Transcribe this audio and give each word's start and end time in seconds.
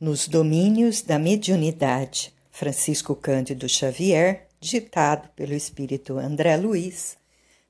Nos 0.00 0.26
Domínios 0.26 1.02
da 1.02 1.18
Mediunidade, 1.18 2.32
Francisco 2.50 3.14
Cândido 3.14 3.68
Xavier, 3.68 4.46
ditado 4.58 5.28
pelo 5.36 5.52
espírito 5.52 6.16
André 6.16 6.56
Luiz, 6.56 7.18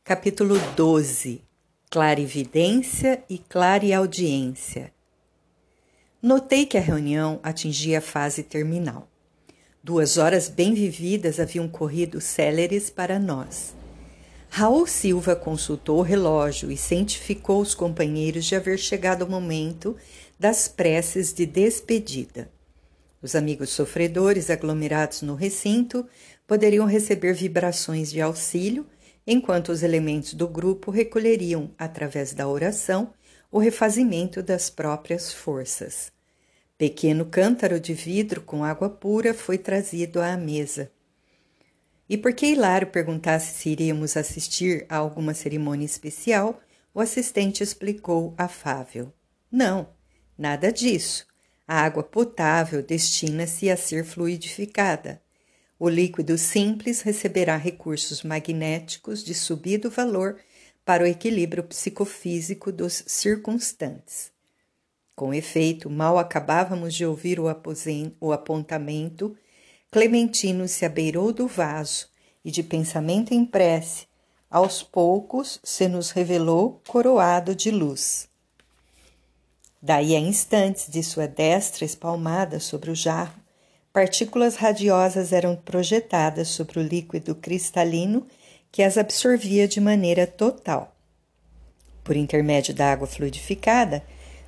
capítulo 0.04 0.54
12 0.76 1.42
Clarividência 1.90 3.20
e 3.28 3.36
Clareaudiência. 3.36 4.92
Notei 6.22 6.66
que 6.66 6.78
a 6.78 6.80
reunião 6.80 7.40
atingia 7.42 7.98
a 7.98 8.00
fase 8.00 8.44
terminal. 8.44 9.08
Duas 9.82 10.16
horas 10.16 10.48
bem 10.48 10.72
vividas 10.72 11.40
haviam 11.40 11.66
corrido 11.66 12.20
céleres 12.20 12.90
para 12.90 13.18
nós. 13.18 13.74
Raul 14.48 14.86
Silva 14.86 15.34
consultou 15.34 15.98
o 15.98 16.02
relógio 16.02 16.70
e 16.70 16.76
cientificou 16.76 17.60
os 17.60 17.74
companheiros 17.74 18.44
de 18.44 18.54
haver 18.54 18.78
chegado 18.78 19.22
o 19.22 19.30
momento 19.30 19.96
das 20.40 20.66
preces 20.68 21.34
de 21.34 21.44
despedida. 21.44 22.50
Os 23.20 23.34
amigos 23.34 23.68
sofredores 23.68 24.48
aglomerados 24.48 25.20
no 25.20 25.34
recinto 25.34 26.08
poderiam 26.46 26.86
receber 26.86 27.34
vibrações 27.34 28.10
de 28.10 28.22
auxílio, 28.22 28.86
enquanto 29.26 29.68
os 29.68 29.82
elementos 29.82 30.32
do 30.32 30.48
grupo 30.48 30.90
recolheriam, 30.90 31.70
através 31.76 32.32
da 32.32 32.48
oração, 32.48 33.12
o 33.52 33.58
refazimento 33.58 34.42
das 34.42 34.70
próprias 34.70 35.30
forças. 35.30 36.10
Pequeno 36.78 37.26
cântaro 37.26 37.78
de 37.78 37.92
vidro 37.92 38.40
com 38.40 38.64
água 38.64 38.88
pura 38.88 39.34
foi 39.34 39.58
trazido 39.58 40.22
à 40.22 40.38
mesa. 40.38 40.90
E 42.08 42.16
porque 42.16 42.46
Hilário 42.46 42.86
perguntasse 42.86 43.58
se 43.58 43.68
iríamos 43.68 44.16
assistir 44.16 44.86
a 44.88 44.96
alguma 44.96 45.34
cerimônia 45.34 45.84
especial, 45.84 46.58
o 46.94 47.00
assistente 47.00 47.62
explicou 47.62 48.34
afável: 48.38 49.12
Não, 49.52 49.99
nada 50.40 50.72
disso. 50.72 51.26
A 51.68 51.82
água 51.82 52.02
potável 52.02 52.82
destina-se 52.82 53.70
a 53.70 53.76
ser 53.76 54.04
fluidificada. 54.04 55.20
O 55.78 55.88
líquido 55.88 56.36
simples 56.36 57.02
receberá 57.02 57.56
recursos 57.56 58.22
magnéticos 58.22 59.22
de 59.22 59.34
subido 59.34 59.90
valor 59.90 60.40
para 60.84 61.04
o 61.04 61.06
equilíbrio 61.06 61.62
psicofísico 61.62 62.72
dos 62.72 63.04
circunstantes. 63.06 64.32
Com 65.14 65.34
efeito, 65.34 65.90
mal 65.90 66.18
acabávamos 66.18 66.94
de 66.94 67.04
ouvir 67.04 67.38
o, 67.38 67.44
o 68.18 68.32
apontamento 68.32 69.36
Clementino 69.90 70.68
se 70.68 70.86
abeirou 70.86 71.32
do 71.32 71.48
vaso 71.48 72.08
e, 72.44 72.50
de 72.50 72.62
pensamento 72.62 73.34
em 73.34 73.44
prece, 73.44 74.06
aos 74.48 74.84
poucos 74.84 75.58
se 75.64 75.88
nos 75.88 76.12
revelou 76.12 76.80
coroado 76.86 77.56
de 77.56 77.72
luz. 77.72 78.29
Daí 79.82 80.14
a 80.14 80.18
instantes 80.18 80.88
de 80.88 81.02
sua 81.02 81.26
destra 81.26 81.84
espalmada 81.84 82.60
sobre 82.60 82.90
o 82.90 82.94
jarro, 82.94 83.40
partículas 83.92 84.56
radiosas 84.56 85.32
eram 85.32 85.56
projetadas 85.56 86.48
sobre 86.48 86.78
o 86.78 86.82
líquido 86.82 87.34
cristalino 87.34 88.26
que 88.70 88.82
as 88.82 88.98
absorvia 88.98 89.66
de 89.66 89.80
maneira 89.80 90.26
total. 90.26 90.94
Por 92.04 92.16
intermédio 92.16 92.74
da 92.74 92.92
água 92.92 93.06
fluidificada, 93.06 94.04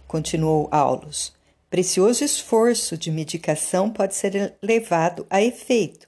continuou 0.07 0.69
Aulus, 0.71 1.33
Precioso 1.73 2.23
esforço 2.23 2.99
de 2.99 3.11
medicação 3.11 3.89
pode 3.89 4.15
ser 4.15 4.59
levado 4.61 5.27
a 5.31 5.41
efeito. 5.41 6.07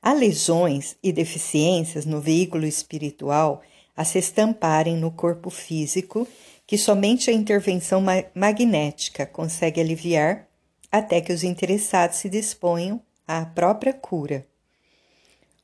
Há 0.00 0.12
lesões 0.12 0.94
e 1.02 1.12
deficiências 1.12 2.06
no 2.06 2.20
veículo 2.20 2.64
espiritual 2.64 3.60
a 3.96 4.04
se 4.04 4.20
estamparem 4.20 4.96
no 4.96 5.10
corpo 5.10 5.50
físico 5.50 6.28
que 6.66 6.78
somente 6.78 7.30
a 7.30 7.32
intervenção 7.32 8.02
magnética 8.34 9.26
consegue 9.26 9.80
aliviar 9.80 10.48
até 10.90 11.20
que 11.20 11.32
os 11.32 11.42
interessados 11.42 12.18
se 12.18 12.28
disponham 12.28 13.00
à 13.26 13.44
própria 13.44 13.92
cura. 13.92 14.46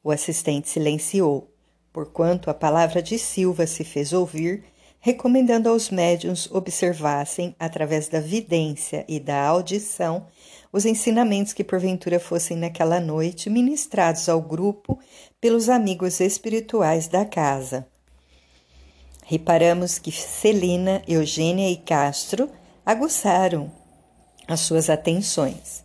O 0.03 0.11
assistente 0.11 0.69
silenciou, 0.69 1.51
porquanto 1.93 2.51
a 2.51 2.55
palavra 2.55 3.03
de 3.03 3.19
Silva 3.19 3.67
se 3.67 3.85
fez 3.85 4.13
ouvir 4.13 4.65
recomendando 5.01 5.69
aos 5.71 5.89
médiuns 5.89 6.49
observassem, 6.53 7.57
através 7.59 8.07
da 8.07 8.21
vidência 8.21 9.05
e 9.09 9.19
da 9.19 9.43
audição, 9.43 10.27
os 10.71 10.85
ensinamentos 10.85 11.55
que 11.55 11.65
porventura 11.65 12.21
fossem 12.21 12.57
naquela 12.57 13.01
noite 13.01 13.49
ministrados 13.49 14.29
ao 14.29 14.43
grupo 14.43 14.99
pelos 15.41 15.71
amigos 15.71 16.21
espirituais 16.21 17.09
da 17.09 17.25
casa. 17.25 17.89
Reparamos 19.31 19.97
que 19.97 20.11
Celina, 20.11 21.03
Eugênia 21.07 21.71
e 21.71 21.77
Castro 21.77 22.51
aguçaram 22.85 23.71
as 24.49 24.59
suas 24.59 24.91
atenções. 24.91 25.85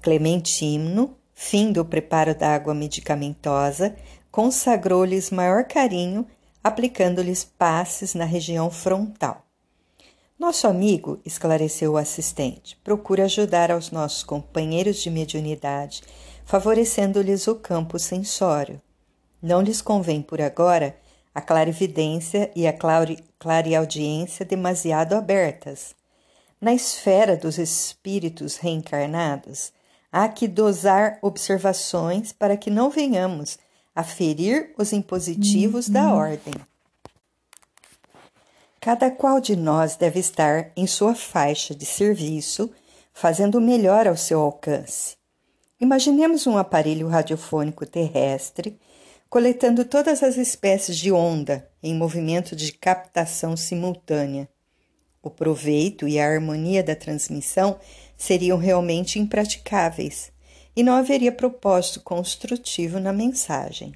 Clementino, 0.00 1.16
fim 1.34 1.72
do 1.72 1.84
preparo 1.84 2.32
da 2.32 2.54
água 2.54 2.72
medicamentosa, 2.72 3.96
consagrou-lhes 4.30 5.32
maior 5.32 5.64
carinho 5.64 6.24
aplicando-lhes 6.62 7.42
passes 7.42 8.14
na 8.14 8.24
região 8.24 8.70
frontal. 8.70 9.44
Nosso 10.38 10.68
amigo, 10.68 11.18
esclareceu 11.24 11.94
o 11.94 11.96
assistente, 11.96 12.78
procura 12.84 13.24
ajudar 13.24 13.72
aos 13.72 13.90
nossos 13.90 14.22
companheiros 14.22 14.98
de 14.98 15.10
mediunidade, 15.10 16.04
favorecendo-lhes 16.44 17.48
o 17.48 17.56
campo 17.56 17.98
sensório. 17.98 18.80
Não 19.42 19.60
lhes 19.60 19.82
convém 19.82 20.22
por 20.22 20.40
agora 20.40 20.96
a 21.36 21.40
clarividência 21.42 22.50
e 22.56 22.66
a 22.66 22.74
clareaudiência 23.38 24.42
demasiado 24.42 25.12
abertas. 25.12 25.94
Na 26.58 26.72
esfera 26.72 27.36
dos 27.36 27.58
espíritos 27.58 28.56
reencarnados, 28.56 29.70
há 30.10 30.30
que 30.30 30.48
dosar 30.48 31.18
observações 31.20 32.32
para 32.32 32.56
que 32.56 32.70
não 32.70 32.88
venhamos 32.88 33.58
a 33.94 34.02
ferir 34.02 34.72
os 34.78 34.94
impositivos 34.94 35.90
da 35.90 36.04
uhum. 36.04 36.16
ordem. 36.16 36.54
Cada 38.80 39.10
qual 39.10 39.38
de 39.38 39.56
nós 39.56 39.94
deve 39.94 40.18
estar 40.18 40.70
em 40.74 40.86
sua 40.86 41.14
faixa 41.14 41.74
de 41.74 41.84
serviço, 41.84 42.72
fazendo 43.12 43.58
o 43.58 43.60
melhor 43.60 44.08
ao 44.08 44.16
seu 44.16 44.40
alcance. 44.40 45.18
Imaginemos 45.78 46.46
um 46.46 46.56
aparelho 46.56 47.08
radiofônico 47.08 47.84
terrestre 47.84 48.80
coletando 49.36 49.84
todas 49.84 50.22
as 50.22 50.38
espécies 50.38 50.96
de 50.96 51.12
onda 51.12 51.68
em 51.82 51.94
movimento 51.94 52.56
de 52.56 52.72
captação 52.72 53.54
simultânea. 53.54 54.48
O 55.22 55.28
proveito 55.28 56.08
e 56.08 56.18
a 56.18 56.26
harmonia 56.26 56.82
da 56.82 56.96
transmissão 56.96 57.78
seriam 58.16 58.56
realmente 58.56 59.18
impraticáveis 59.18 60.32
e 60.74 60.82
não 60.82 60.94
haveria 60.94 61.30
propósito 61.30 62.00
construtivo 62.00 62.98
na 62.98 63.12
mensagem. 63.12 63.92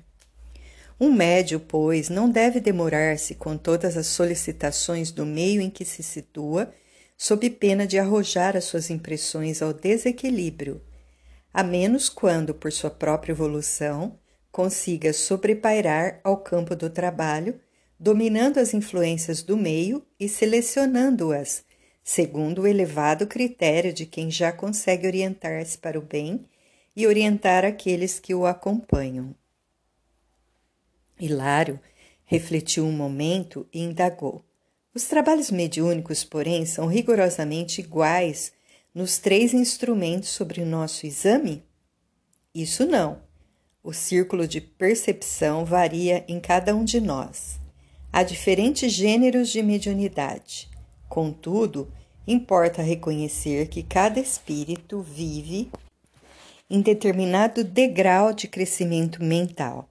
Um 1.01 1.11
médio, 1.11 1.59
pois, 1.59 2.11
não 2.11 2.29
deve 2.29 2.61
demorar-se 2.61 3.35
com 3.35 3.57
todas 3.57 3.97
as 3.97 4.09
solicitações 4.09 5.11
do 5.11 5.25
meio 5.25 5.63
em 5.63 5.71
que 5.71 5.87
se 5.87 6.03
situa, 6.03 6.71
sob 7.17 7.49
pena 7.49 7.87
de 7.87 7.99
arrojar 7.99 8.59
as 8.59 8.65
suas 8.65 8.91
impressões 8.91 9.63
ao 9.63 9.73
desequilíbrio, 9.73 10.83
a 11.51 11.63
menos 11.63 12.11
quando, 12.11 12.53
por 12.53 12.71
sua 12.71 12.91
própria 12.91 13.33
evolução, 13.33 14.20
consiga 14.51 15.13
sobrepairar 15.13 16.21
ao 16.25 16.37
campo 16.37 16.75
do 16.75 16.91
trabalho, 16.91 17.61
dominando 17.99 18.59
as 18.59 18.75
influências 18.75 19.43
do 19.43 19.57
meio 19.57 20.05
e 20.19 20.29
selecionando-as, 20.29 21.65
segundo 22.03 22.63
o 22.63 22.67
elevado 22.67 23.27
critério 23.27 23.93
de 23.93 24.07
quem 24.07 24.31
já 24.31 24.51
consegue 24.51 25.07
orientar-se 25.07 25.79
para 25.79 25.99
o 25.99 26.03
bem 26.03 26.45
e 26.97 27.07
orientar 27.07 27.65
aqueles 27.65 28.19
que 28.19 28.35
o 28.35 28.47
acompanham. 28.47 29.35
Hilário 31.19 31.79
refletiu 32.25 32.85
um 32.85 32.93
momento 32.93 33.67
e 33.73 33.81
indagou. 33.81 34.45
Os 34.95 35.05
trabalhos 35.05 35.51
mediúnicos, 35.51 36.25
porém, 36.25 36.67
são 36.67 36.87
rigorosamente 36.87 37.81
iguais 37.81 38.53
nos 38.95 39.19
três 39.19 39.55
instrumentos 39.55 40.31
sobre 40.31 40.61
o 40.61 40.67
nosso 40.67 41.07
exame? 41.07 41.63
Isso 42.55 42.87
não. 42.87 43.30
O 43.83 43.95
círculo 43.95 44.47
de 44.47 44.61
percepção 44.61 45.65
varia 45.65 46.23
em 46.29 46.39
cada 46.39 46.77
um 46.77 46.85
de 46.85 47.01
nós. 47.01 47.59
Há 48.13 48.23
diferentes 48.23 48.93
gêneros 48.93 49.49
de 49.49 49.63
mediunidade. 49.63 50.69
Contudo, 51.09 51.91
importa 52.27 52.83
reconhecer 52.83 53.69
que 53.69 53.83
cada 53.83 54.21
espírito 54.21 55.01
vive 55.01 55.71
em 56.69 56.83
determinado 56.83 57.65
degrau 57.65 58.35
de 58.35 58.47
crescimento 58.47 59.25
mental. 59.25 59.89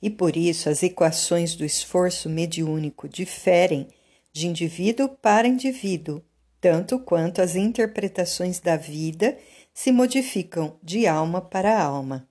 E 0.00 0.08
por 0.08 0.36
isso 0.36 0.68
as 0.68 0.84
equações 0.84 1.56
do 1.56 1.64
esforço 1.64 2.30
mediúnico 2.30 3.08
diferem 3.08 3.88
de 4.32 4.46
indivíduo 4.46 5.08
para 5.08 5.48
indivíduo, 5.48 6.22
tanto 6.60 7.00
quanto 7.00 7.42
as 7.42 7.56
interpretações 7.56 8.60
da 8.60 8.76
vida 8.76 9.36
se 9.72 9.90
modificam 9.90 10.76
de 10.80 11.06
alma 11.08 11.40
para 11.40 11.82
alma. 11.82 12.28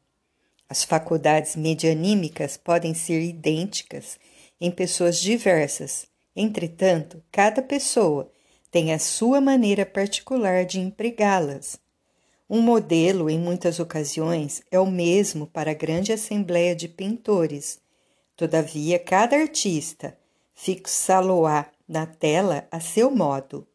As 0.69 0.83
faculdades 0.83 1.55
medianímicas 1.55 2.57
podem 2.57 2.93
ser 2.93 3.21
idênticas 3.21 4.17
em 4.59 4.71
pessoas 4.71 5.19
diversas, 5.19 6.07
entretanto, 6.35 7.21
cada 7.31 7.61
pessoa 7.61 8.31
tem 8.71 8.91
a 8.91 8.97
sua 8.97 9.39
maneira 9.39 9.85
particular 9.85 10.65
de 10.65 10.79
empregá-las 10.79 11.79
Um 12.49 12.61
modelo, 12.61 13.29
em 13.29 13.39
muitas 13.39 13.79
ocasiões, 13.79 14.61
é 14.71 14.79
o 14.79 14.85
mesmo 14.85 15.47
para 15.47 15.71
a 15.71 15.75
grande 15.75 16.11
assembleia 16.11 16.75
de 16.75 16.87
pintores. 16.87 17.79
Todavia, 18.35 18.99
cada 18.99 19.35
artista 19.35 20.17
fixá-lo-á 20.53 21.67
na 21.87 22.05
tela 22.05 22.67
a 22.71 22.79
seu 22.79 23.11
modo. 23.11 23.67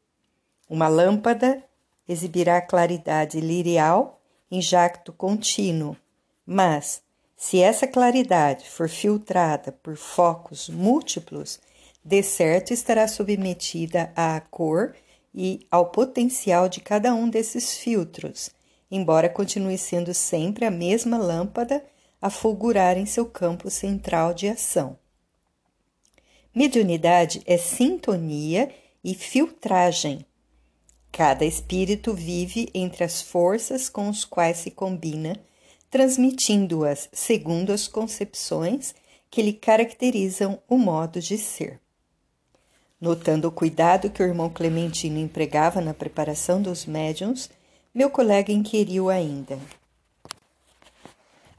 Uma 0.68 0.88
lâmpada 0.88 1.64
exibirá 2.08 2.60
claridade 2.60 3.40
lirial 3.40 4.20
em 4.50 4.60
jacto 4.60 5.12
contínuo, 5.12 5.96
mas, 6.50 7.02
se 7.36 7.60
essa 7.60 7.86
claridade 7.86 8.70
for 8.70 8.88
filtrada 8.88 9.70
por 9.70 9.96
focos 9.98 10.70
múltiplos, 10.70 11.60
de 12.02 12.22
certo 12.22 12.72
estará 12.72 13.06
submetida 13.06 14.10
à 14.16 14.40
cor 14.40 14.94
e 15.34 15.66
ao 15.70 15.90
potencial 15.90 16.66
de 16.66 16.80
cada 16.80 17.14
um 17.14 17.28
desses 17.28 17.76
filtros, 17.76 18.48
embora 18.90 19.28
continue 19.28 19.76
sendo 19.76 20.14
sempre 20.14 20.64
a 20.64 20.70
mesma 20.70 21.18
lâmpada 21.18 21.84
a 22.18 22.30
fulgurar 22.30 22.96
em 22.96 23.04
seu 23.04 23.26
campo 23.26 23.70
central 23.70 24.32
de 24.32 24.48
ação. 24.48 24.98
Mediunidade 26.54 27.42
é 27.44 27.58
sintonia 27.58 28.74
e 29.04 29.14
filtragem. 29.14 30.24
Cada 31.12 31.44
espírito 31.44 32.14
vive 32.14 32.70
entre 32.72 33.04
as 33.04 33.20
forças 33.20 33.90
com 33.90 34.08
as 34.08 34.24
quais 34.24 34.56
se 34.56 34.70
combina, 34.70 35.38
transmitindo-as 35.90 37.08
segundo 37.12 37.72
as 37.72 37.88
concepções 37.88 38.94
que 39.30 39.42
lhe 39.42 39.52
caracterizam 39.52 40.58
o 40.68 40.78
modo 40.78 41.20
de 41.20 41.36
ser. 41.38 41.80
Notando 43.00 43.48
o 43.48 43.52
cuidado 43.52 44.10
que 44.10 44.22
o 44.22 44.26
irmão 44.26 44.50
Clementino 44.50 45.18
empregava 45.18 45.80
na 45.80 45.94
preparação 45.94 46.60
dos 46.60 46.84
médiums, 46.84 47.48
meu 47.94 48.10
colega 48.10 48.52
inquiriu 48.52 49.08
ainda. 49.08 49.58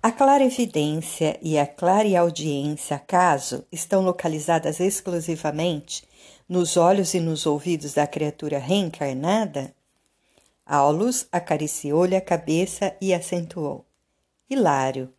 A 0.01 0.11
clarividência 0.11 1.37
e 1.41 1.57
a 1.57 1.67
clareaudiência, 1.67 2.95
acaso, 2.95 3.65
estão 3.71 4.01
localizadas 4.01 4.79
exclusivamente 4.79 6.03
nos 6.47 6.77
olhos 6.77 7.13
e 7.13 7.19
nos 7.19 7.45
ouvidos 7.45 7.93
da 7.93 8.07
criatura 8.07 8.57
reencarnada? 8.59 9.73
Aulus 10.65 11.27
acariciou-lhe 11.31 12.15
a 12.15 12.21
cabeça 12.21 12.95
e 13.01 13.13
acentuou. 13.13 13.88
Hilário, 14.49 15.13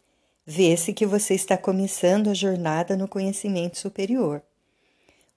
vê-se 0.44 0.92
que 0.92 1.06
você 1.06 1.34
está 1.34 1.56
começando 1.56 2.30
a 2.30 2.34
jornada 2.34 2.96
no 2.96 3.06
conhecimento 3.06 3.78
superior. 3.78 4.42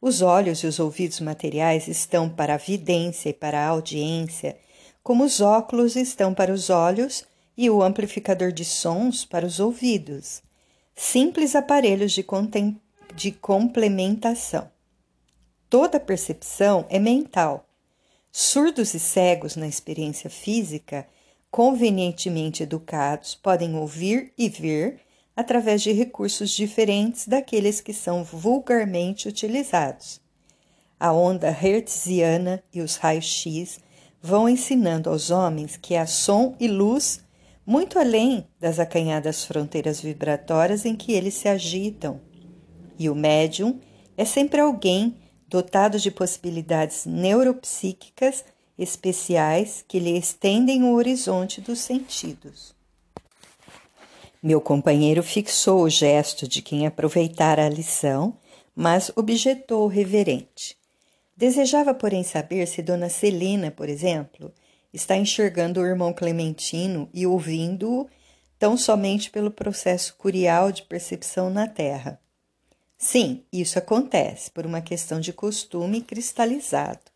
Os 0.01 0.23
olhos 0.23 0.63
e 0.63 0.67
os 0.67 0.79
ouvidos 0.79 1.19
materiais 1.19 1.87
estão 1.87 2.27
para 2.27 2.55
a 2.55 2.57
vidência 2.57 3.29
e 3.29 3.33
para 3.33 3.59
a 3.59 3.67
audiência 3.67 4.57
como 5.03 5.23
os 5.23 5.41
óculos 5.41 5.95
estão 5.95 6.33
para 6.33 6.51
os 6.51 6.69
olhos 6.69 7.25
e 7.55 7.69
o 7.69 7.83
amplificador 7.83 8.51
de 8.51 8.65
sons 8.65 9.25
para 9.25 9.45
os 9.45 9.59
ouvidos, 9.59 10.41
simples 10.95 11.55
aparelhos 11.55 12.13
de, 12.13 12.25
de 13.13 13.31
complementação. 13.31 14.71
Toda 15.69 15.99
percepção 15.99 16.85
é 16.89 16.97
mental. 16.97 17.67
Surdos 18.31 18.95
e 18.95 18.99
cegos 18.99 19.55
na 19.55 19.67
experiência 19.67 20.29
física, 20.29 21.07
convenientemente 21.53 22.63
educados, 22.63 23.35
podem 23.35 23.75
ouvir 23.75 24.33
e 24.35 24.49
ver 24.49 25.01
através 25.35 25.83
de 25.83 25.91
recursos 25.91 26.49
diferentes 26.49 27.27
daqueles 27.27 27.79
que 27.79 27.93
são 27.93 28.23
vulgarmente 28.23 29.27
utilizados. 29.27 30.19
A 30.99 31.13
onda 31.13 31.49
hertziana 31.49 32.63
e 32.73 32.81
os 32.81 32.95
raios-x 32.95 33.79
vão 34.19 34.49
ensinando 34.49 35.11
aos 35.11 35.29
homens 35.29 35.77
que 35.77 35.95
há 35.95 36.07
som 36.07 36.55
e 36.59 36.67
luz 36.67 37.23
muito 37.63 37.99
além 37.99 38.47
das 38.59 38.79
acanhadas 38.79 39.45
fronteiras 39.45 40.01
vibratórias 40.01 40.87
em 40.87 40.95
que 40.95 41.11
eles 41.11 41.35
se 41.35 41.47
agitam. 41.47 42.19
E 42.97 43.07
o 43.11 43.13
médium 43.13 43.79
é 44.17 44.25
sempre 44.25 44.59
alguém 44.59 45.15
dotado 45.47 45.99
de 45.99 46.09
possibilidades 46.09 47.05
neuropsíquicas 47.05 48.43
especiais 48.77 49.83
que 49.87 49.99
lhe 49.99 50.17
estendem 50.17 50.83
o 50.83 50.93
horizonte 50.93 51.61
dos 51.61 51.79
sentidos. 51.79 52.73
Meu 54.41 54.59
companheiro 54.59 55.23
fixou 55.23 55.83
o 55.83 55.89
gesto 55.89 56.47
de 56.47 56.61
quem 56.61 56.85
aproveitara 56.85 57.65
a 57.65 57.69
lição, 57.69 58.37
mas 58.75 59.11
objetou 59.15 59.87
reverente. 59.87 60.77
Desejava, 61.35 61.93
porém, 61.93 62.23
saber 62.23 62.67
se 62.67 62.81
Dona 62.81 63.09
Celina, 63.09 63.71
por 63.71 63.87
exemplo, 63.87 64.51
está 64.93 65.15
enxergando 65.15 65.79
o 65.79 65.85
irmão 65.85 66.13
Clementino 66.13 67.09
e 67.13 67.25
ouvindo-o 67.25 68.07
tão 68.59 68.77
somente 68.77 69.29
pelo 69.29 69.49
processo 69.49 70.15
curial 70.17 70.71
de 70.71 70.83
percepção 70.83 71.49
na 71.49 71.67
Terra. 71.67 72.19
Sim, 72.97 73.43
isso 73.51 73.77
acontece 73.77 74.49
por 74.51 74.65
uma 74.65 74.81
questão 74.81 75.19
de 75.19 75.33
costume 75.33 76.01
cristalizado. 76.01 77.12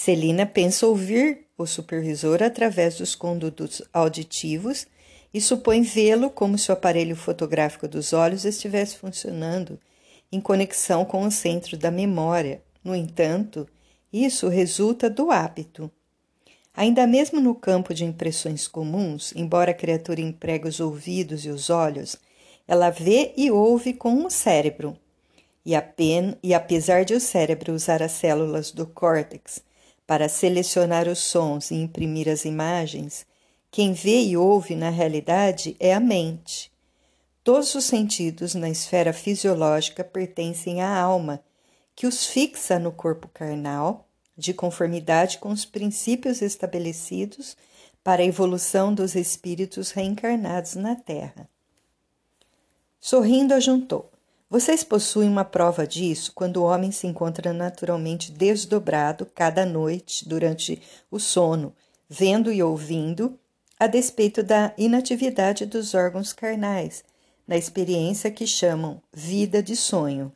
Celina 0.00 0.46
pensa 0.46 0.86
ouvir 0.86 1.46
o 1.58 1.66
supervisor 1.66 2.40
através 2.40 2.98
dos 2.98 3.16
condutos 3.16 3.82
auditivos 3.92 4.86
e 5.34 5.40
supõe 5.40 5.82
vê-lo 5.82 6.30
como 6.30 6.56
se 6.56 6.70
o 6.70 6.72
aparelho 6.72 7.16
fotográfico 7.16 7.88
dos 7.88 8.12
olhos 8.12 8.44
estivesse 8.44 8.96
funcionando 8.96 9.76
em 10.30 10.40
conexão 10.40 11.04
com 11.04 11.24
o 11.24 11.32
centro 11.32 11.76
da 11.76 11.90
memória, 11.90 12.62
no 12.84 12.94
entanto, 12.94 13.66
isso 14.12 14.46
resulta 14.46 15.10
do 15.10 15.32
hábito. 15.32 15.90
Ainda 16.72 17.04
mesmo 17.04 17.40
no 17.40 17.52
campo 17.52 17.92
de 17.92 18.04
impressões 18.04 18.68
comuns, 18.68 19.32
embora 19.34 19.72
a 19.72 19.74
criatura 19.74 20.20
empregue 20.20 20.68
os 20.68 20.78
ouvidos 20.78 21.44
e 21.44 21.48
os 21.48 21.70
olhos, 21.70 22.14
ela 22.68 22.88
vê 22.88 23.32
e 23.36 23.50
ouve 23.50 23.92
com 23.92 24.24
o 24.24 24.30
cérebro. 24.30 24.96
E, 25.66 25.78
pen, 25.80 26.36
e 26.40 26.54
apesar 26.54 27.04
de 27.04 27.14
o 27.14 27.20
cérebro 27.20 27.72
usar 27.72 28.00
as 28.00 28.12
células 28.12 28.70
do 28.70 28.86
córtex 28.86 29.66
para 30.08 30.26
selecionar 30.26 31.06
os 31.06 31.18
sons 31.18 31.70
e 31.70 31.74
imprimir 31.74 32.30
as 32.30 32.46
imagens, 32.46 33.26
quem 33.70 33.92
vê 33.92 34.22
e 34.22 34.38
ouve 34.38 34.74
na 34.74 34.88
realidade 34.88 35.76
é 35.78 35.92
a 35.92 36.00
mente. 36.00 36.72
Todos 37.44 37.74
os 37.74 37.84
sentidos 37.84 38.54
na 38.54 38.70
esfera 38.70 39.12
fisiológica 39.12 40.02
pertencem 40.02 40.80
à 40.80 40.98
alma 40.98 41.44
que 41.94 42.06
os 42.06 42.24
fixa 42.24 42.78
no 42.78 42.90
corpo 42.90 43.28
carnal, 43.28 44.08
de 44.34 44.54
conformidade 44.54 45.36
com 45.36 45.50
os 45.50 45.66
princípios 45.66 46.40
estabelecidos 46.40 47.54
para 48.02 48.22
a 48.22 48.24
evolução 48.24 48.94
dos 48.94 49.14
espíritos 49.14 49.90
reencarnados 49.90 50.74
na 50.74 50.96
Terra. 50.96 51.46
Sorrindo, 52.98 53.52
ajuntou: 53.52 54.10
Vocês 54.50 54.82
possuem 54.82 55.28
uma 55.28 55.44
prova 55.44 55.86
disso 55.86 56.32
quando 56.34 56.56
o 56.56 56.64
homem 56.64 56.90
se 56.90 57.06
encontra 57.06 57.52
naturalmente 57.52 58.32
desdobrado 58.32 59.26
cada 59.26 59.66
noite 59.66 60.26
durante 60.26 60.80
o 61.10 61.18
sono, 61.18 61.74
vendo 62.08 62.50
e 62.50 62.62
ouvindo, 62.62 63.38
a 63.78 63.86
despeito 63.86 64.42
da 64.42 64.72
inatividade 64.78 65.66
dos 65.66 65.92
órgãos 65.92 66.32
carnais, 66.32 67.04
na 67.46 67.58
experiência 67.58 68.30
que 68.30 68.46
chamam 68.46 69.02
vida 69.12 69.62
de 69.62 69.76
sonho. 69.76 70.32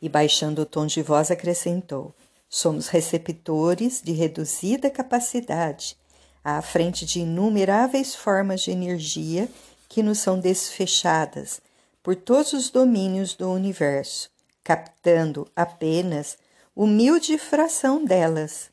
E, 0.00 0.08
baixando 0.08 0.62
o 0.62 0.66
tom 0.66 0.86
de 0.86 1.02
voz, 1.02 1.32
acrescentou: 1.32 2.14
Somos 2.48 2.86
receptores 2.86 4.00
de 4.00 4.12
reduzida 4.12 4.88
capacidade, 4.88 5.96
à 6.44 6.62
frente 6.62 7.04
de 7.04 7.20
inumeráveis 7.20 8.14
formas 8.14 8.60
de 8.60 8.70
energia 8.70 9.48
que 9.88 10.00
nos 10.00 10.18
são 10.20 10.38
desfechadas 10.38 11.60
por 12.02 12.16
todos 12.16 12.52
os 12.52 12.70
domínios 12.70 13.34
do 13.34 13.50
universo, 13.50 14.30
captando 14.64 15.46
apenas 15.54 16.38
humilde 16.74 17.36
fração 17.36 18.04
delas. 18.04 18.70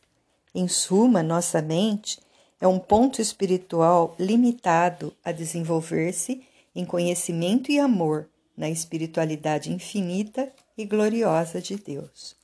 Em 0.53 0.67
suma, 0.67 1.21
nossa 1.21 1.61
mente 1.61 2.19
é 2.59 2.67
um 2.67 2.79
ponto 2.79 3.21
espiritual 3.21 4.15
limitado 4.17 5.13
a 5.23 5.31
desenvolver-se 5.31 6.43
em 6.73 6.85
conhecimento 6.85 7.71
e 7.71 7.79
amor 7.79 8.29
na 8.55 8.69
espiritualidade 8.69 9.71
infinita 9.71 10.51
e 10.77 10.85
gloriosa 10.85 11.61
de 11.61 11.75
Deus. 11.75 12.35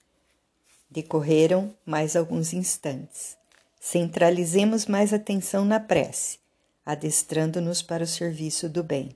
Decorreram 0.90 1.74
mais 1.86 2.16
alguns 2.16 2.54
instantes. 2.54 3.36
Centralizemos 3.80 4.86
mais 4.86 5.12
atenção 5.14 5.66
na 5.66 5.80
prece, 5.80 6.40
adestrando-nos 6.86 7.82
para 7.82 8.04
o 8.04 8.08
serviço 8.08 8.70
do 8.70 8.84
bem. 8.84 9.16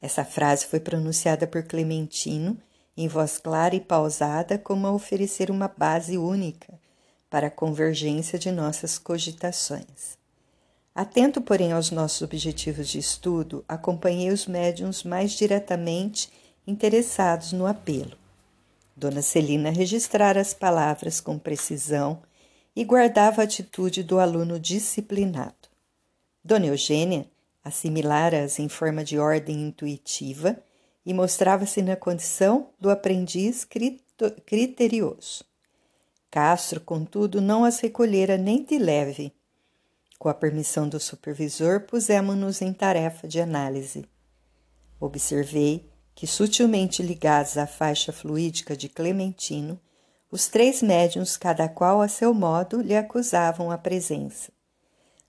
Essa 0.00 0.24
frase 0.24 0.66
foi 0.66 0.80
pronunciada 0.80 1.46
por 1.46 1.62
Clementino 1.62 2.56
em 2.96 3.08
voz 3.08 3.38
clara 3.38 3.74
e 3.74 3.80
pausada, 3.80 4.58
como 4.58 4.86
a 4.86 4.92
oferecer 4.92 5.50
uma 5.50 5.68
base 5.68 6.16
única 6.16 6.78
para 7.28 7.48
a 7.48 7.50
convergência 7.50 8.38
de 8.38 8.50
nossas 8.50 8.98
cogitações. 8.98 10.16
Atento, 10.94 11.42
porém, 11.42 11.72
aos 11.72 11.90
nossos 11.90 12.22
objetivos 12.22 12.88
de 12.88 12.98
estudo, 12.98 13.62
acompanhei 13.68 14.30
os 14.30 14.46
médiums 14.46 15.02
mais 15.02 15.32
diretamente 15.32 16.30
interessados 16.66 17.52
no 17.52 17.66
apelo. 17.66 18.16
Dona 18.96 19.20
Celina 19.20 19.68
registrara 19.70 20.40
as 20.40 20.54
palavras 20.54 21.20
com 21.20 21.38
precisão 21.38 22.22
e 22.74 22.82
guardava 22.82 23.42
a 23.42 23.44
atitude 23.44 24.02
do 24.02 24.18
aluno 24.18 24.58
disciplinado. 24.58 25.68
Dona 26.42 26.66
Eugênia 26.66 27.26
assimilara-as 27.66 28.60
em 28.60 28.68
forma 28.68 29.02
de 29.02 29.18
ordem 29.18 29.66
intuitiva 29.66 30.56
e 31.04 31.12
mostrava-se 31.12 31.82
na 31.82 31.96
condição 31.96 32.70
do 32.78 32.88
aprendiz 32.88 33.66
criterioso. 34.46 35.44
Castro, 36.30 36.80
contudo, 36.80 37.40
não 37.40 37.64
as 37.64 37.80
recolhera 37.80 38.38
nem 38.38 38.62
de 38.62 38.78
leve. 38.78 39.32
Com 40.16 40.28
a 40.28 40.34
permissão 40.34 40.88
do 40.88 41.00
supervisor, 41.00 41.80
pusemos-nos 41.80 42.62
em 42.62 42.72
tarefa 42.72 43.26
de 43.26 43.40
análise. 43.40 44.08
Observei 45.00 45.90
que, 46.14 46.26
sutilmente 46.26 47.02
ligados 47.02 47.58
à 47.58 47.66
faixa 47.66 48.12
fluídica 48.12 48.76
de 48.76 48.88
Clementino, 48.88 49.80
os 50.30 50.46
três 50.46 50.82
médiuns, 50.82 51.36
cada 51.36 51.68
qual 51.68 52.00
a 52.00 52.06
seu 52.06 52.32
modo, 52.32 52.80
lhe 52.80 52.96
acusavam 52.96 53.72
a 53.72 53.78
presença. 53.78 54.52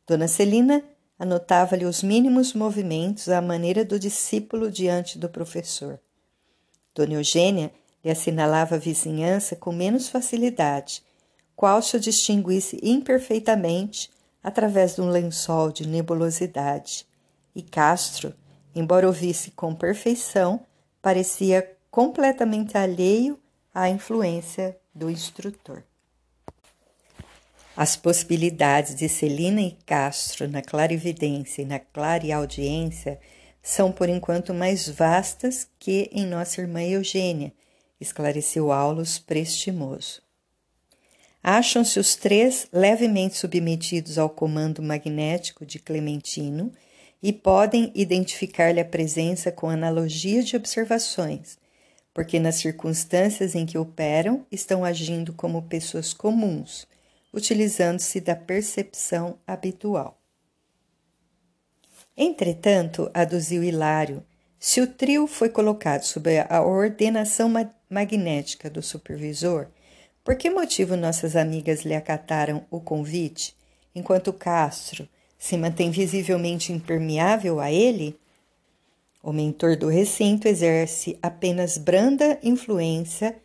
Dona 0.06 0.27
Celina 0.27 0.84
anotava-lhe 1.18 1.86
os 1.86 2.04
mínimos 2.04 2.54
movimentos 2.54 3.30
à 3.30 3.42
maneira 3.42 3.84
do 3.84 4.00
discípulo 4.00 4.70
diante 4.70 5.18
do 5.18 5.28
professor. 5.28 6.00
Dona 6.94 7.14
Eugênia 7.14 7.72
lhe 8.04 8.12
assinalava 8.12 8.76
a 8.76 8.80
vizinhança 8.80 9.56
com 9.56 9.72
menos 9.72 10.10
facilidade, 10.10 11.04
qual 11.56 11.82
se 11.82 11.98
o 11.98 12.00
distinguisse 12.00 12.80
imperfeitamente 12.84 14.12
através 14.44 14.96
de 14.96 15.02
um 15.02 15.10
lençol 15.10 15.72
de 15.72 15.88
nebulosidade, 15.88 17.06
e 17.56 17.62
Castro, 17.62 18.34
embora 18.76 19.08
ouvisse 19.08 19.52
com 19.52 19.74
perfeição, 19.74 20.62
parecia 21.02 21.76
completamente 21.90 22.78
alheio 22.78 23.40
à 23.74 23.90
influência 23.90 24.78
do 24.94 25.10
instrutor. 25.10 25.84
As 27.77 27.96
possibilidades 27.96 28.96
de 28.96 29.07
Celina 29.07 29.62
e 29.62 29.77
Castro 29.86 30.50
na 30.50 30.63
clarividência 30.63 31.62
e 31.62 31.65
na 31.65 31.77
clareaudiência 31.77 33.19
são 33.62 33.91
por 33.91 34.10
enquanto 34.10 34.51
mais 34.51 34.89
vastas 34.89 35.69
que 35.77 36.10
em 36.12 36.25
nossa 36.25 36.60
irmã 36.60 36.81
Eugênia, 36.81 37.53
esclareceu 38.01 38.72
Aulus 38.72 39.19
prestimoso. 39.19 40.24
Acham-se 41.43 42.00
os 42.00 42.15
três 42.15 42.67
levemente 42.74 43.38
submetidos 43.38 44.17
ao 44.17 44.27
comando 44.27 44.81
magnético 44.81 45.63
de 45.63 45.77
Clementino 45.77 46.72
e 47.22 47.31
podem 47.31 47.91
identificar-lhe 47.93 48.79
a 48.79 48.86
presença 48.86 49.51
com 49.51 49.69
analogia 49.69 50.41
de 50.41 50.55
observações, 50.55 51.60
porque 52.12 52.39
nas 52.39 52.55
circunstâncias 52.55 53.53
em 53.53 53.67
que 53.67 53.77
operam 53.77 54.43
estão 54.51 54.84
agindo 54.84 55.31
como 55.31 55.62
pessoas 55.62 56.12
comuns, 56.12 56.88
utilizando-se 57.34 58.19
da 58.22 58.36
percepção 58.36 59.38
habitual. 59.46 60.19
Entretanto, 62.15 63.12
aduziu 63.13 63.63
Hilário, 63.63 64.25
se 64.60 64.81
o 64.81 64.88
trio 64.88 65.27
foi 65.27 65.50
colocado 65.50 66.01
sob 66.01 66.39
a 66.50 66.62
ordenação 66.63 67.51
magnética 67.89 68.69
do 68.69 68.81
supervisor, 68.81 69.67
por 70.24 70.36
que 70.36 70.50
motivo 70.50 70.98
nossas 70.98 71.36
amigas 71.36 71.84
lhe 71.84 71.93
acataram 71.93 72.65
o 72.72 72.81
convite, 72.81 73.55
enquanto 73.93 74.34
Castro 74.34 75.07
se 75.38 75.55
mantém 75.55 75.91
visivelmente 75.91 76.74
impermeável 76.74 77.60
a 77.60 77.72
ele? 77.72 78.19
O 79.22 79.31
mentor 79.31 79.77
do 79.77 79.88
recinto 79.88 80.48
exerce 80.48 81.19
apenas 81.22 81.77
branda 81.77 82.39
influência, 82.41 83.38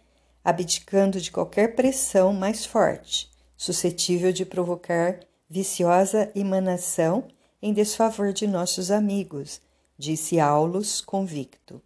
abdicando 0.42 1.20
de 1.20 1.30
qualquer 1.30 1.74
pressão 1.74 2.32
mais 2.32 2.64
forte, 2.64 3.30
suscetível 3.62 4.32
de 4.32 4.44
provocar 4.44 5.20
viciosa 5.48 6.32
emanação 6.34 7.28
em 7.62 7.72
desfavor 7.72 8.32
de 8.32 8.44
nossos 8.44 8.90
amigos, 8.90 9.60
disse 9.96 10.40
Aulus 10.40 11.00
convicto. 11.00 11.80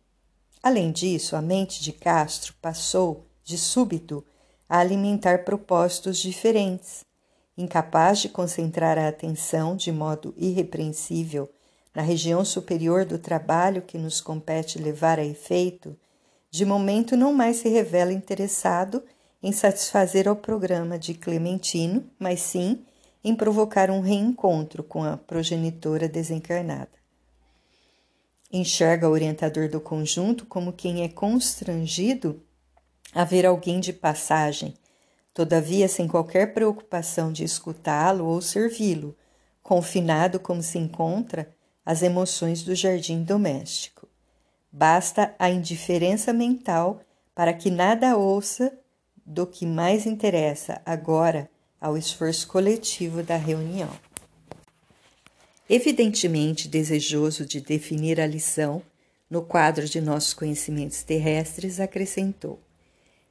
Além 0.62 0.90
disso, 0.90 1.36
a 1.36 1.42
mente 1.42 1.82
de 1.82 1.92
Castro 1.92 2.54
passou, 2.62 3.26
de 3.44 3.58
súbito, 3.58 4.24
a 4.66 4.78
alimentar 4.78 5.44
propósitos 5.44 6.16
diferentes, 6.16 7.04
incapaz 7.58 8.20
de 8.20 8.30
concentrar 8.30 8.96
a 8.96 9.08
atenção 9.08 9.76
de 9.76 9.92
modo 9.92 10.32
irrepreensível 10.38 11.46
na 11.94 12.00
região 12.00 12.42
superior 12.42 13.04
do 13.04 13.18
trabalho 13.18 13.82
que 13.82 13.98
nos 13.98 14.22
compete 14.22 14.78
levar 14.78 15.18
a 15.18 15.24
efeito, 15.26 15.94
de 16.50 16.64
momento 16.64 17.18
não 17.18 17.34
mais 17.34 17.58
se 17.58 17.68
revela 17.68 18.14
interessado 18.14 19.04
em 19.46 19.52
satisfazer 19.52 20.26
ao 20.26 20.34
programa 20.34 20.98
de 20.98 21.14
Clementino, 21.14 22.04
mas 22.18 22.40
sim 22.40 22.84
em 23.22 23.32
provocar 23.32 23.92
um 23.92 24.00
reencontro 24.00 24.82
com 24.82 25.04
a 25.04 25.16
progenitora 25.16 26.08
desencarnada. 26.08 26.90
Enxerga 28.52 29.08
o 29.08 29.12
orientador 29.12 29.68
do 29.68 29.80
conjunto 29.80 30.46
como 30.46 30.72
quem 30.72 31.04
é 31.04 31.08
constrangido 31.08 32.42
a 33.14 33.22
ver 33.22 33.46
alguém 33.46 33.78
de 33.78 33.92
passagem, 33.92 34.74
todavia 35.32 35.86
sem 35.86 36.08
qualquer 36.08 36.52
preocupação 36.52 37.30
de 37.32 37.44
escutá-lo 37.44 38.26
ou 38.26 38.42
servi-lo, 38.42 39.16
confinado 39.62 40.40
como 40.40 40.60
se 40.60 40.76
encontra 40.76 41.54
às 41.84 42.02
emoções 42.02 42.64
do 42.64 42.74
jardim 42.74 43.22
doméstico. 43.22 44.08
Basta 44.72 45.36
a 45.38 45.48
indiferença 45.48 46.32
mental 46.32 47.00
para 47.32 47.52
que 47.54 47.70
nada 47.70 48.16
ouça 48.16 48.76
do 49.26 49.46
que 49.46 49.66
mais 49.66 50.06
interessa 50.06 50.80
agora 50.86 51.50
ao 51.80 51.96
esforço 51.96 52.46
coletivo 52.46 53.22
da 53.22 53.36
reunião. 53.36 53.90
Evidentemente 55.68 56.68
desejoso 56.68 57.44
de 57.44 57.60
definir 57.60 58.20
a 58.20 58.26
lição 58.26 58.80
no 59.28 59.42
quadro 59.42 59.86
de 59.86 60.00
nossos 60.00 60.32
conhecimentos 60.32 61.02
terrestres, 61.02 61.80
acrescentou: 61.80 62.60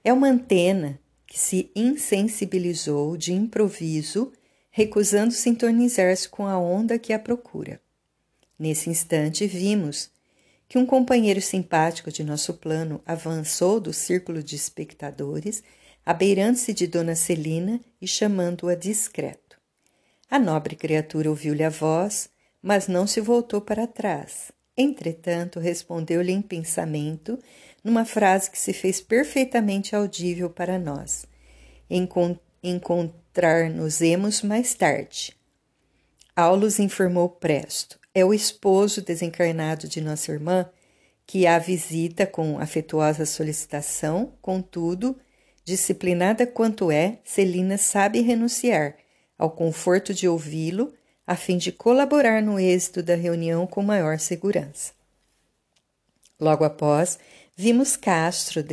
é 0.04 0.12
uma 0.12 0.28
antena 0.28 1.00
que 1.26 1.40
se 1.40 1.72
insensibilizou 1.74 3.16
de 3.16 3.34
improviso, 3.34 4.34
recusando 4.70 5.32
sintonizar-se 5.34 6.28
com 6.28 6.46
a 6.46 6.60
onda 6.60 7.00
que 7.00 7.14
a 7.14 7.20
procura. 7.20 7.80
Nesse 8.60 8.90
instante, 8.90 9.48
vimos 9.48 10.10
que 10.68 10.78
um 10.78 10.86
companheiro 10.86 11.42
simpático 11.42 12.12
de 12.12 12.24
nosso 12.24 12.54
plano 12.56 13.02
avançou 13.06 13.80
do 13.80 13.94
círculo 13.94 14.44
de 14.44 14.56
espectadores 14.56 15.64
abeirando-se 16.06 16.74
de 16.74 16.88
Dona 16.88 17.16
Celina 17.16 17.82
e 18.00 18.08
chamando-a 18.08 18.76
discreto. 18.76 19.58
A 20.30 20.38
nobre 20.38 20.76
criatura 20.76 21.30
ouviu-lhe 21.30 21.64
a 21.64 21.70
voz, 21.70 22.30
mas 22.62 22.88
não 22.88 23.08
se 23.08 23.20
voltou 23.22 23.62
para 23.62 23.88
trás. 23.88 24.52
Entretanto, 24.78 25.60
respondeu-lhe 25.60 26.32
em 26.32 26.42
pensamento, 26.42 27.40
numa 27.84 28.06
frase 28.06 28.52
que 28.52 28.58
se 28.58 28.74
fez 28.74 29.00
perfeitamente 29.00 29.96
audível 29.96 30.50
para 30.50 30.78
nós. 30.78 31.26
Encont 31.90 32.40
Encontrar-nos-emos 32.68 34.42
mais 34.42 34.74
tarde. 34.74 35.38
Aulus 36.36 36.80
informou 36.80 37.30
presto. 37.30 38.00
É 38.12 38.26
o 38.26 38.34
esposo 38.34 39.04
desencarnado 39.04 39.88
de 39.88 40.02
nossa 40.02 40.32
irmã 40.32 40.68
que 41.28 41.46
a 41.46 41.60
visita 41.60 42.26
com 42.26 42.58
afetuosa 42.58 43.24
solicitação, 43.24 44.34
contudo, 44.42 45.16
Disciplinada 45.66 46.46
quanto 46.46 46.92
é, 46.92 47.18
Celina 47.26 47.78
sabe 47.78 48.22
renunciar 48.22 48.96
ao 49.38 49.50
conforto 49.50 50.14
de 50.14 50.28
ouvi-lo 50.28 50.94
a 51.26 51.36
fim 51.36 51.58
de 51.58 51.72
colaborar 51.72 52.42
no 52.42 52.60
êxito 52.60 53.02
da 53.02 53.16
reunião 53.16 53.66
com 53.66 53.82
maior 53.82 54.20
segurança. 54.20 54.94
Logo 56.40 56.64
após, 56.64 57.18
vimos 57.56 57.98
Castro 57.98 58.64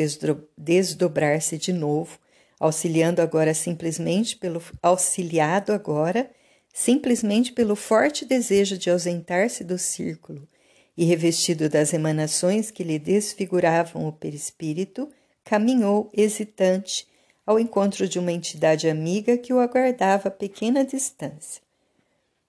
desdobrar-se 0.57 1.57
de 1.57 1.73
novo, 1.73 2.19
auxiliando 2.61 3.23
agora 3.23 3.55
simplesmente 3.55 4.37
pelo 4.37 4.63
auxiliado 4.83 5.73
agora 5.73 6.31
simplesmente 6.73 7.53
pelo 7.53 7.77
forte 7.77 8.25
desejo 8.25 8.79
de 8.79 8.91
ausentar-se 8.91 9.63
do 9.63 9.79
círculo 9.79 10.49
e 10.97 11.05
revestido 11.05 11.69
das 11.69 11.93
emanações 11.93 12.71
que 12.71 12.83
lhe 12.83 12.99
desfiguravam 12.99 14.07
o 14.07 14.13
perispírito, 14.13 15.09
caminhou 15.45 16.11
hesitante 16.13 17.07
ao 17.47 17.59
encontro 17.59 18.09
de 18.09 18.19
uma 18.19 18.33
entidade 18.33 18.89
amiga 18.89 19.37
que 19.37 19.53
o 19.53 19.61
aguardava 19.61 20.29
a 20.29 20.31
pequena 20.31 20.85
distância. 20.85 21.63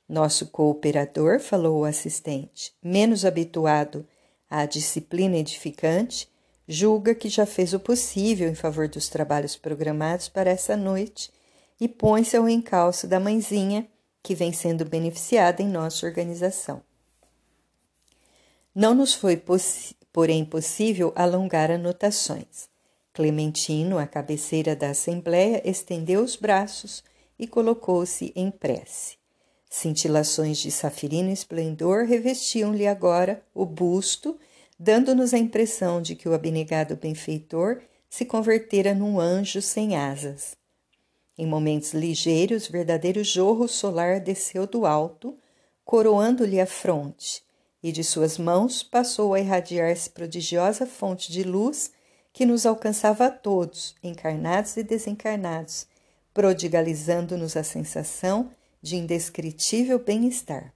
Nosso 0.07 0.47
cooperador, 0.47 1.39
falou 1.39 1.81
o 1.81 1.85
assistente, 1.85 2.73
menos 2.83 3.25
habituado 3.25 4.05
à 4.49 4.65
disciplina 4.65 5.37
edificante, 5.37 6.29
julga 6.67 7.15
que 7.15 7.29
já 7.29 7.45
fez 7.45 7.73
o 7.73 7.79
possível 7.79 8.47
em 8.49 8.55
favor 8.55 8.87
dos 8.87 9.09
trabalhos 9.09 9.55
programados 9.55 10.29
para 10.29 10.51
essa 10.51 10.77
noite 10.77 11.31
e 11.79 11.87
põe-se 11.87 12.37
ao 12.37 12.47
encalço 12.47 13.07
da 13.07 13.19
mãezinha 13.19 13.87
que 14.21 14.35
vem 14.35 14.53
sendo 14.53 14.85
beneficiada 14.85 15.61
em 15.61 15.67
nossa 15.67 16.05
organização. 16.05 16.81
Não 18.73 18.93
nos 18.93 19.13
foi, 19.13 19.41
porém, 20.11 20.45
possível 20.45 21.11
alongar 21.15 21.69
anotações. 21.69 22.72
Clementino, 23.13 23.99
à 23.99 24.07
cabeceira 24.07 24.75
da 24.75 24.89
Assembleia, 24.89 25.61
estendeu 25.63 26.23
os 26.23 26.35
braços 26.35 27.03
e 27.37 27.45
colocou-se 27.45 28.33
em 28.35 28.49
prece. 28.49 29.17
Cintilações 29.69 30.57
de 30.57 30.71
safirino 30.71 31.29
esplendor 31.29 32.05
revestiam-lhe 32.05 32.87
agora 32.87 33.43
o 33.53 33.65
busto, 33.65 34.37
dando-nos 34.79 35.33
a 35.33 35.37
impressão 35.37 36.01
de 36.01 36.15
que 36.15 36.27
o 36.27 36.33
abnegado 36.33 36.95
benfeitor 36.95 37.81
se 38.09 38.25
convertera 38.25 38.93
num 38.93 39.19
anjo 39.19 39.61
sem 39.61 39.95
asas. 39.95 40.55
Em 41.37 41.47
momentos 41.47 41.93
ligeiros, 41.93 42.67
verdadeiro 42.67 43.23
jorro 43.23 43.67
solar 43.67 44.19
desceu 44.19 44.67
do 44.67 44.85
alto, 44.85 45.37
coroando-lhe 45.85 46.59
a 46.59 46.65
fronte, 46.65 47.43
e 47.81 47.91
de 47.91 48.03
suas 48.03 48.37
mãos 48.37 48.81
passou 48.81 49.33
a 49.33 49.39
irradiar-se 49.39 50.09
prodigiosa 50.09 50.85
fonte 50.85 51.31
de 51.31 51.43
luz 51.43 51.91
que 52.33 52.47
nos 52.47 52.65
alcançava 52.65 53.27
a 53.27 53.31
todos, 53.31 53.95
encarnados 54.03 54.75
e 54.75 54.83
desencarnados, 54.83 55.85
prodigalizando-nos 56.33 57.55
a 57.55 57.63
sensação 57.63 58.49
de 58.81 58.97
indescritível 58.97 59.99
bem-estar. 59.99 60.73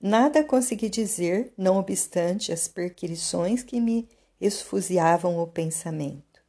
Nada 0.00 0.42
consegui 0.42 0.88
dizer, 0.88 1.52
não 1.56 1.76
obstante 1.76 2.50
as 2.50 2.66
perquirições 2.66 3.62
que 3.62 3.78
me 3.78 4.08
esfuziavam 4.40 5.38
o 5.38 5.46
pensamento. 5.46 6.40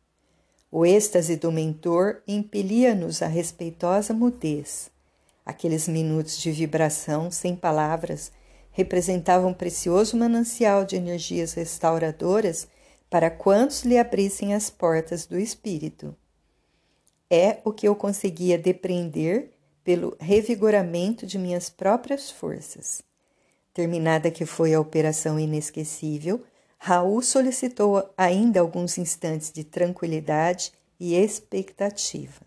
O 0.72 0.86
êxtase 0.86 1.36
do 1.36 1.52
mentor 1.52 2.22
impelia-nos 2.28 3.22
à 3.22 3.28
respeitosa 3.28 4.14
mudez. 4.14 4.90
Aqueles 5.44 5.88
minutos 5.88 6.38
de 6.38 6.52
vibração 6.52 7.32
sem 7.32 7.56
palavras 7.56 8.32
representavam 8.72 9.50
um 9.50 9.54
precioso 9.54 10.16
manancial 10.16 10.86
de 10.86 10.96
energias 10.96 11.54
restauradoras 11.54 12.68
para 13.10 13.32
quantos 13.32 13.84
lhe 13.84 13.98
abrissem 13.98 14.54
as 14.54 14.70
portas 14.70 15.26
do 15.26 15.40
espírito. 15.40 16.16
É 17.30 17.60
o 17.64 17.72
que 17.72 17.88
eu 17.88 17.96
conseguia 17.96 18.58
depreender 18.58 19.52
pelo 19.84 20.16
revigoramento 20.20 21.26
de 21.26 21.38
minhas 21.38 21.70
próprias 21.70 22.30
forças. 22.30 23.02
Terminada 23.74 24.30
que 24.30 24.46
foi 24.46 24.74
a 24.74 24.80
operação 24.80 25.40
inesquecível, 25.40 26.44
Raul 26.78 27.22
solicitou 27.22 28.10
ainda 28.18 28.60
alguns 28.60 28.98
instantes 28.98 29.52
de 29.52 29.64
tranquilidade 29.64 30.72
e 31.00 31.16
expectativa. 31.16 32.42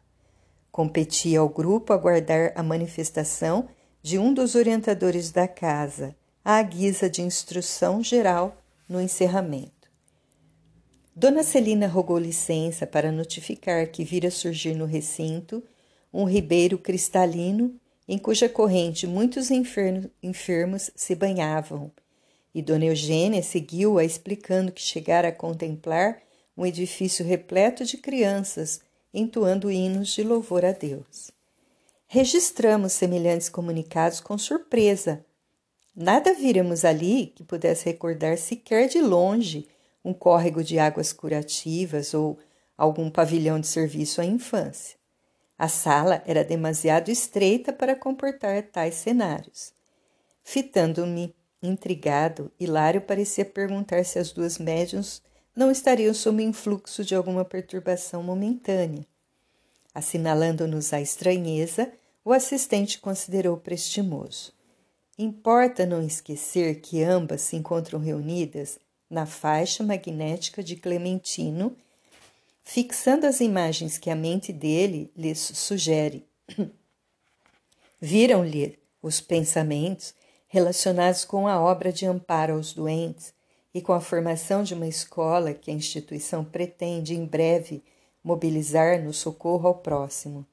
Competia 0.70 1.40
ao 1.40 1.48
grupo 1.48 1.92
aguardar 1.92 2.52
a 2.54 2.62
manifestação 2.62 3.68
de 4.02 4.18
um 4.18 4.32
dos 4.32 4.54
orientadores 4.54 5.30
da 5.30 5.46
casa, 5.46 6.16
à 6.44 6.62
guisa 6.62 7.10
de 7.10 7.22
instrução 7.22 8.02
geral 8.02 8.56
no 8.88 9.00
encerramento. 9.00 9.81
Dona 11.14 11.42
Celina 11.42 11.86
rogou 11.86 12.18
licença 12.18 12.86
para 12.86 13.12
notificar 13.12 13.86
que 13.88 14.02
vira 14.02 14.30
surgir 14.30 14.74
no 14.74 14.86
recinto 14.86 15.62
um 16.12 16.24
ribeiro 16.24 16.78
cristalino 16.78 17.78
em 18.08 18.16
cuja 18.16 18.48
corrente 18.48 19.06
muitos 19.06 19.50
enfermos 19.50 20.90
se 20.96 21.14
banhavam 21.14 21.92
e 22.54 22.62
Dona 22.62 22.86
Eugênia 22.86 23.42
seguiu-a 23.42 24.04
explicando 24.04 24.72
que 24.72 24.80
chegara 24.80 25.28
a 25.28 25.32
contemplar 25.32 26.18
um 26.56 26.64
edifício 26.64 27.24
repleto 27.24 27.84
de 27.84 27.98
crianças 27.98 28.80
entoando 29.12 29.70
hinos 29.70 30.08
de 30.08 30.22
louvor 30.22 30.64
a 30.64 30.72
Deus. 30.72 31.30
Registramos 32.06 32.92
semelhantes 32.92 33.50
comunicados 33.50 34.20
com 34.20 34.36
surpresa. 34.38 35.24
Nada 35.94 36.32
víramos 36.32 36.86
ali 36.86 37.32
que 37.34 37.44
pudesse 37.44 37.84
recordar 37.84 38.38
sequer 38.38 38.88
de 38.88 39.00
longe 39.00 39.68
um 40.04 40.12
córrego 40.12 40.62
de 40.62 40.78
águas 40.78 41.12
curativas 41.12 42.14
ou 42.14 42.38
algum 42.76 43.10
pavilhão 43.10 43.60
de 43.60 43.66
serviço 43.66 44.20
à 44.20 44.24
infância. 44.24 44.96
A 45.58 45.68
sala 45.68 46.22
era 46.26 46.42
demasiado 46.42 47.10
estreita 47.10 47.72
para 47.72 47.94
comportar 47.94 48.62
tais 48.64 48.96
cenários. 48.96 49.72
Fitando-me 50.42 51.34
Intrigado, 51.62 52.50
Hilário 52.58 53.00
parecia 53.00 53.44
perguntar 53.44 54.04
se 54.04 54.18
as 54.18 54.32
duas 54.32 54.58
médiums 54.58 55.22
não 55.54 55.70
estariam 55.70 56.12
sob 56.12 56.42
influxo 56.42 57.04
de 57.04 57.14
alguma 57.14 57.44
perturbação 57.44 58.20
momentânea. 58.20 59.06
Assinalando-nos 59.94 60.92
a 60.92 61.00
estranheza, 61.00 61.92
o 62.24 62.32
assistente 62.32 62.98
considerou 62.98 63.56
prestimoso. 63.56 64.52
Importa 65.16 65.86
não 65.86 66.02
esquecer 66.02 66.80
que 66.80 67.02
ambas 67.04 67.42
se 67.42 67.54
encontram 67.54 68.00
reunidas 68.00 68.78
na 69.12 69.26
faixa 69.26 69.84
magnética 69.84 70.62
de 70.62 70.74
Clementino, 70.74 71.76
fixando 72.64 73.26
as 73.26 73.40
imagens 73.40 73.98
que 73.98 74.08
a 74.08 74.16
mente 74.16 74.54
dele 74.54 75.12
lhes 75.14 75.38
sugere. 75.38 76.26
Viram-lhe 78.00 78.78
os 79.02 79.20
pensamentos 79.20 80.14
relacionados 80.48 81.26
com 81.26 81.46
a 81.46 81.60
obra 81.60 81.92
de 81.92 82.06
amparo 82.06 82.54
aos 82.54 82.72
doentes 82.72 83.34
e 83.74 83.82
com 83.82 83.92
a 83.92 84.00
formação 84.00 84.62
de 84.62 84.72
uma 84.72 84.86
escola 84.86 85.52
que 85.52 85.70
a 85.70 85.74
instituição 85.74 86.42
pretende 86.42 87.14
em 87.14 87.26
breve 87.26 87.82
mobilizar 88.24 89.02
no 89.02 89.12
socorro 89.12 89.68
ao 89.68 89.74
próximo. 89.74 90.46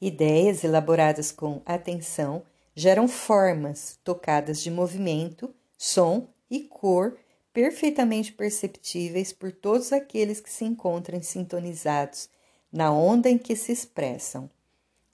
Ideias 0.00 0.64
elaboradas 0.64 1.30
com 1.30 1.60
atenção 1.66 2.42
geram 2.74 3.06
formas 3.06 3.98
tocadas 4.02 4.62
de 4.62 4.70
movimento, 4.70 5.54
som 5.76 6.26
e 6.50 6.60
cor 6.60 7.18
perfeitamente 7.52 8.32
perceptíveis 8.32 9.32
por 9.32 9.52
todos 9.52 9.92
aqueles 9.92 10.40
que 10.40 10.50
se 10.50 10.64
encontram 10.64 11.22
sintonizados 11.22 12.28
na 12.72 12.92
onda 12.92 13.28
em 13.28 13.36
que 13.36 13.54
se 13.54 13.70
expressam. 13.70 14.50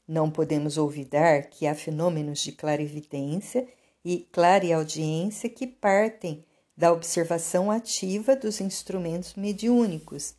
Não 0.07 0.31
podemos 0.31 0.79
olvidar 0.79 1.51
que 1.51 1.67
há 1.67 1.75
fenômenos 1.75 2.41
de 2.41 2.53
clarividência 2.53 3.67
e 4.05 4.21
clareaudiência 4.33 5.51
que 5.51 5.67
partem 5.67 6.45
da 6.77 6.93
observação 6.93 7.71
ativa 7.71 8.37
dos 8.37 8.61
instrumentos 8.61 9.35
mediúnicos, 9.35 10.35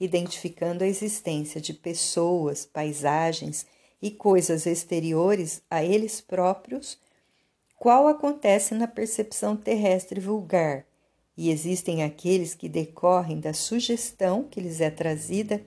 identificando 0.00 0.82
a 0.82 0.86
existência 0.88 1.60
de 1.60 1.72
pessoas, 1.72 2.66
paisagens 2.66 3.64
e 4.02 4.10
coisas 4.10 4.66
exteriores 4.66 5.62
a 5.70 5.84
eles 5.84 6.20
próprios, 6.20 6.98
qual 7.76 8.08
acontece 8.08 8.74
na 8.74 8.88
percepção 8.88 9.56
terrestre 9.56 10.18
vulgar, 10.18 10.84
e 11.36 11.50
existem 11.50 12.02
aqueles 12.02 12.54
que 12.54 12.68
decorrem 12.68 13.40
da 13.40 13.52
sugestão 13.52 14.44
que 14.44 14.60
lhes 14.60 14.80
é 14.80 14.90
trazida 14.90 15.62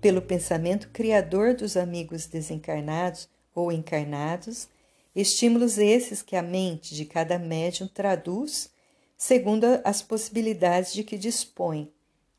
pelo 0.00 0.20
pensamento 0.20 0.88
criador 0.90 1.54
dos 1.54 1.76
amigos 1.76 2.26
desencarnados 2.26 3.28
ou 3.54 3.70
encarnados 3.70 4.68
Estímulos 5.14 5.76
esses 5.76 6.22
que 6.22 6.34
a 6.36 6.42
mente 6.42 6.94
de 6.94 7.04
cada 7.04 7.38
médium 7.38 7.86
traduz 7.86 8.70
segundo 9.16 9.66
as 9.84 10.02
possibilidades 10.02 10.92
de 10.92 11.04
que 11.04 11.18
dispõe, 11.18 11.92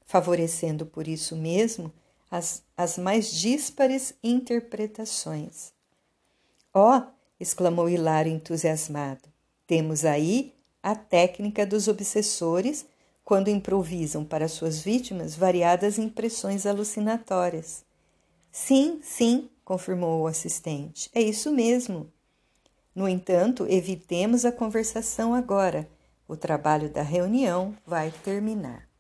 favorecendo 0.06 0.86
por 0.86 1.08
isso 1.08 1.36
mesmo 1.36 1.94
as, 2.30 2.64
as 2.76 2.98
mais 2.98 3.32
díspares 3.32 4.16
interpretações. 4.24 5.72
Ó! 6.74 6.98
Oh, 6.98 7.04
exclamou 7.40 7.88
Hilário 7.88 8.32
entusiasmado. 8.32 9.30
Temos 9.68 10.04
aí 10.04 10.54
a 10.84 10.94
técnica 10.94 11.66
dos 11.66 11.88
obsessores 11.88 12.86
quando 13.24 13.48
improvisam 13.48 14.26
para 14.26 14.50
suas 14.50 14.82
vítimas 14.82 15.34
variadas 15.34 15.98
impressões 15.98 16.66
alucinatórias. 16.66 17.86
Sim, 18.52 19.00
sim, 19.02 19.50
confirmou 19.64 20.22
o 20.22 20.28
assistente. 20.28 21.10
É 21.16 21.22
isso 21.22 21.52
mesmo. 21.52 22.12
No 22.94 23.08
entanto, 23.08 23.66
evitemos 23.68 24.46
a 24.46 24.52
conversação 24.52 25.34
agora. 25.34 25.90
O 26.28 26.36
trabalho 26.36 26.90
da 26.90 27.02
reunião 27.02 27.76
vai 27.88 28.12
terminar. 28.24 28.93